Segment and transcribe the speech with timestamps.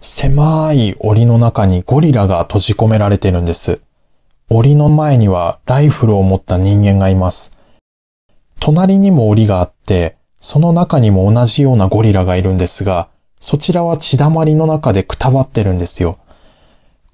[0.00, 3.80] 狭い檻の中にゴリラが閉じ込められてるんです。
[4.50, 7.52] 檻の前にはライフルを持った人間がいます。
[8.60, 13.08] 隣にも檻があって、その中にも同じようなゴリラがいるんですが、
[13.40, 16.18] そちらは血だまりの中でくたばってるんですよ。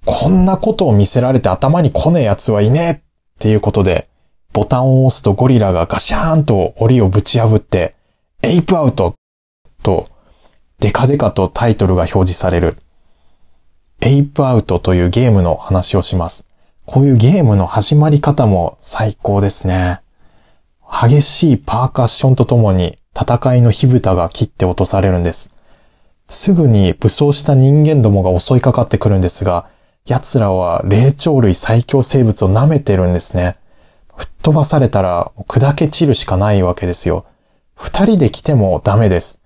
[0.05, 2.99] こんなことを見せられて頭に来ねえ奴はいねえっ
[3.39, 4.09] ていうことで、
[4.53, 7.95] ボタンを押すとゴリラがガシャーンと檻をぶち破って、
[8.43, 9.15] エイプアウト
[9.83, 10.09] と、
[10.81, 12.77] デカデカとタイトルが表示される。
[14.01, 16.47] エイプアウトというゲームの話をします。
[16.87, 20.01] こういうゲームの始まり方も最高ですね。
[20.87, 25.55] 激しいパーカッションとともに戦いの火蓋が切って落とされるんです。
[26.29, 29.69] すぐに武装した人間どもが襲いかかってくるんですが、
[30.07, 33.57] 奴らは霊長類最強生物を舐めてるんですね。
[34.17, 37.25] 吹っ飛ばされたら砕け散るしかないわけですよ。
[37.75, 39.41] 二人で来てもダメです。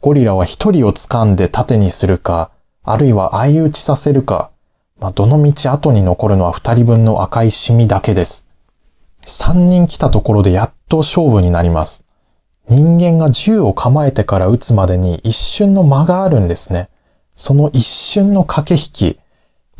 [0.00, 2.52] ゴリラは一人を掴んで盾にするか、
[2.84, 4.52] あるいは相打ちさせるか、
[5.00, 8.46] まあ、どの道後に残るのは二人分の赤いシミだけです。
[9.24, 12.04] 三人来たところでやっと勝負になります。
[12.68, 16.90] 人間が銃を構えてから撃つまでに一瞬の間があるんですね。
[17.34, 19.18] その一瞬の駆け引き、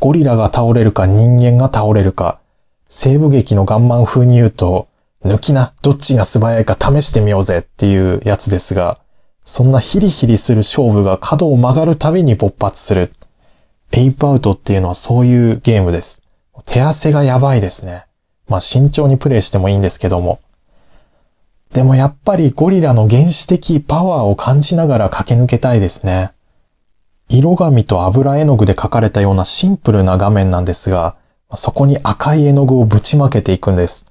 [0.01, 2.41] ゴリラが倒れるか人間が倒れるか、
[2.89, 4.89] 西部劇のガンマン風に言うと、
[5.25, 8.99] 抜きな、どっちが素早いか試してみようぜっていうやつですが、
[9.49, 13.15] そんなヒリヒリする勝負が角を曲がるたびに勃発する。
[13.93, 16.21] エイプアウトっていうのはそういうゲームです。
[16.67, 18.05] 手汗がやばいですね。
[18.47, 20.39] まあ慎重にプレイしてもいいんですけども。
[21.73, 26.33] でもやっぱりゴリラの原始的パワーを感じながら駆け抜けたいですね。
[27.31, 31.17] 色紙と油絵の具で描かれたようなシンプルな画面なんですが、
[31.55, 34.05] そこに赤い絵の具をぶちまけていくんです。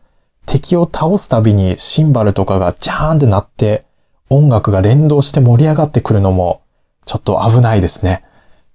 [0.48, 3.86] 敵を倒すたびにシンバルとかがジャーンって鳴って、
[4.30, 6.62] 音楽が連動して盛り上がってくるのも、
[7.06, 8.24] ちょっと危ないですね。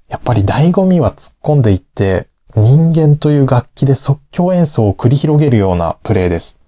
[0.08, 6.60] やっぱり醍醐味は突っ込んでいって、人間という楽器で即興演奏を繰り広げるようなプレイです。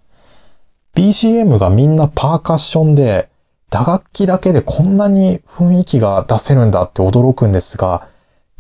[0.94, 3.28] BGM がみんなパーカッションで、
[3.70, 8.09] 打楽器だけでこんなに雰囲気が出せるんだって驚くんですが、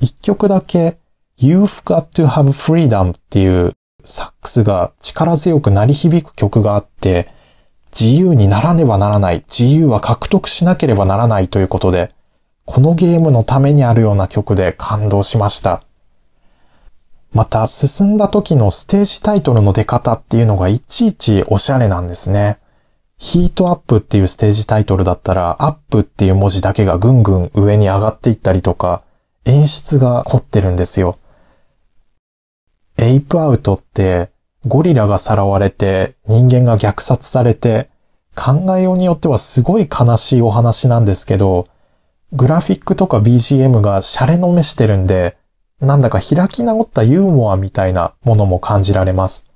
[0.00, 0.98] 一曲だけ
[1.38, 3.72] You've Got to Have Freedom っていう
[4.04, 7.28] サックスが力強く鳴り響く曲があって、
[7.98, 12.10] 自由にならねばならない、自由は獲得しなければならないということで、
[12.64, 15.82] このゲームのためにあるような曲で感動しました。
[17.32, 22.58] また、進んだ時のステージタイトルの出方っていうのがいちいちおしゃれなんですね。
[23.18, 29.02] ヒートアップっていうステージタイトルだったら、アップっていう文字だけがぐんぐん上に上がっていったりとか、
[29.44, 31.18] 演出が凝ってるんですよ。
[32.96, 34.30] エイプアウトって、
[34.66, 37.90] ゴリラがさらわれて、人間が虐殺されて、
[38.34, 41.66] 考えようによってはすごい悲しいお話なんですけど、
[42.32, 45.36] グラフィックとか BGM がシャレの目してるんで、
[45.80, 49.50] なんだか開き直ったユーモアみたいなものも感じられます。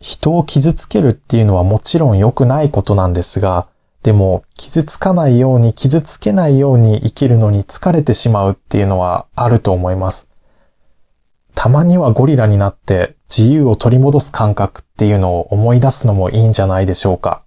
[0.00, 3.68] 人を傷つけるっていうのはもちろん良くないことなんですが、
[4.02, 10.29] でも傷つかないように傷つけないように生きるのに疲れてしまうっていうのはあると思います。
[11.62, 17.38] たまにはゴリラになって自由を取り戻す感覚っていうのを思い出すのもいいんじゃないでしょうか。